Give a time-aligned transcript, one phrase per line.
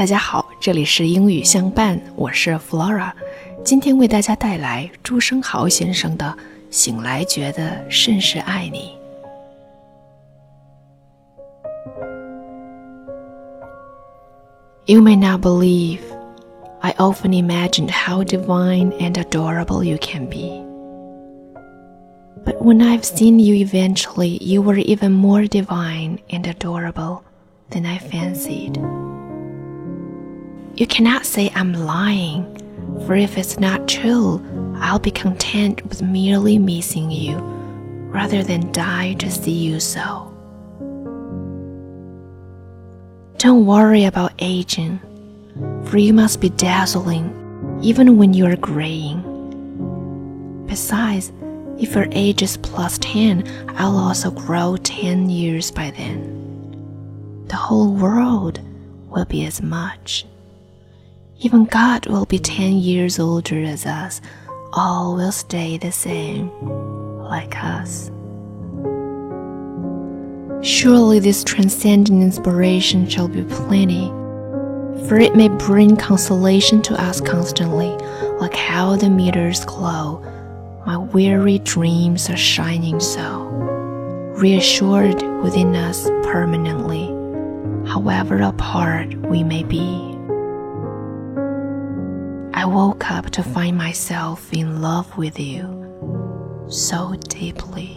[0.00, 3.12] 大家好，这里是英语相伴，我是 Flora，
[3.64, 6.26] 今天为大家带来朱生豪先生的《
[6.70, 8.90] 醒来觉得甚是爱你》。
[14.84, 16.00] You may not believe,
[16.80, 20.62] I often imagined how divine and adorable you can be.
[22.44, 27.22] But when I've seen you eventually, you were even more divine and adorable
[27.70, 28.78] than I fancied.
[30.81, 32.43] You cannot say I'm lying,
[33.05, 34.43] for if it's not true,
[34.77, 37.37] I'll be content with merely missing you
[38.09, 40.35] rather than die to see you so.
[43.37, 44.99] Don't worry about aging,
[45.85, 47.29] for you must be dazzling
[47.83, 49.21] even when you're graying.
[50.65, 51.31] Besides,
[51.77, 57.45] if your age is plus 10, I'll also grow 10 years by then.
[57.49, 58.59] The whole world
[59.11, 60.25] will be as much.
[61.43, 64.21] Even God will be 10 years older as us.
[64.73, 66.51] All will stay the same,
[67.17, 68.11] like us.
[70.61, 74.09] Surely this transcendent inspiration shall be plenty,
[75.07, 77.89] for it may bring consolation to us constantly,
[78.37, 80.23] like how the meters glow.
[80.85, 83.45] My weary dreams are shining so,
[84.37, 87.07] reassured within us permanently,
[87.89, 90.10] however apart we may be.
[92.61, 95.65] I woke up to find myself in love with you
[96.69, 97.89] so deeply.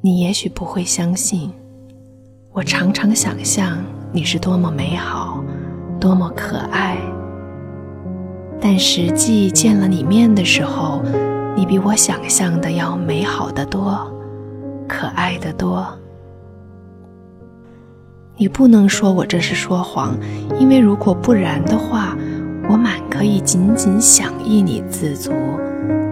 [0.00, 1.50] 你也许不会相信，
[2.52, 5.42] 我常常想象你是多么美好，
[5.98, 6.96] 多么可爱。
[8.60, 11.02] 但实际见了你面的时候，
[11.56, 14.08] 你比我想象的要美好的多，
[14.86, 15.84] 可爱的多。
[18.44, 20.14] 你不能说我这是说谎，
[20.60, 22.14] 因为如果不然的话，
[22.68, 25.32] 我满可以仅仅想意你自足，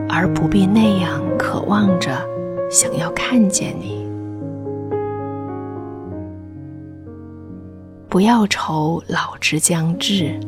[0.09, 2.27] 而不必那样渴望着
[2.71, 4.09] 想要看见你。
[8.09, 10.41] 不要愁老之将至，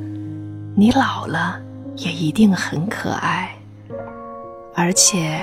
[0.74, 1.60] 你老了
[1.96, 3.54] 也一定很可爱。
[4.74, 5.38] 而且，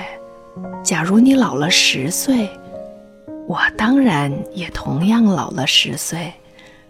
[0.82, 2.50] 假如你老了十岁。
[3.48, 6.32] 我当然也同样老了十岁，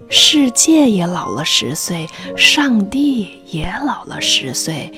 [0.08, 4.92] 世界也老了十岁，上帝也老了十岁，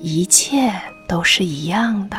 [0.00, 0.72] 一切
[1.08, 2.16] 都是一样的。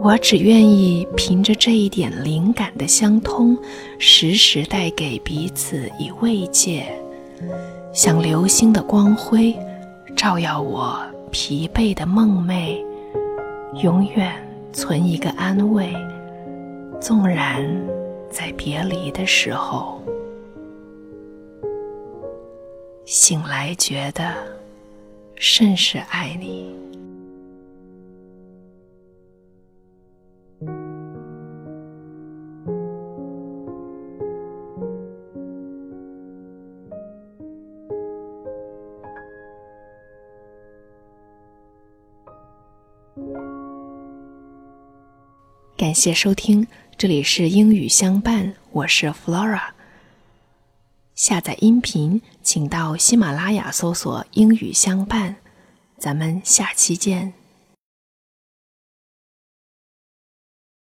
[0.00, 3.56] 我只愿意凭着这一点灵感的相通，
[3.98, 6.86] 时时带给彼此以慰藉，
[7.92, 9.54] 像流星的光辉，
[10.16, 10.98] 照耀我
[11.30, 12.78] 疲惫的梦寐，
[13.82, 14.45] 永远。
[14.76, 15.90] 存一个安慰，
[17.00, 17.64] 纵然
[18.30, 20.02] 在别离的时候，
[23.06, 24.34] 醒来觉得
[25.36, 26.76] 甚是爱你。
[45.86, 46.66] 感谢收听，
[46.98, 49.68] 这里是英语相伴，我是 Flora。
[51.14, 55.36] 下载音频，请到喜马拉雅搜索“英语相伴”，
[55.96, 57.34] 咱们下期见。